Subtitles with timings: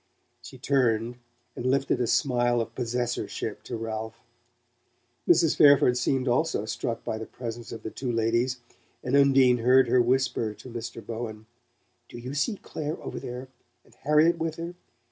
[0.41, 1.19] She turned
[1.55, 4.15] and lifted a smile of possessorship to Ralph.
[5.27, 5.55] Mrs.
[5.55, 8.61] Fairford seemed also struck by the presence Of the two ladies,
[9.03, 11.05] and Undine heard her whisper to Mr.
[11.05, 11.45] Bowen:
[12.09, 13.49] "Do you see Clare over there
[13.85, 14.73] and Harriet with her?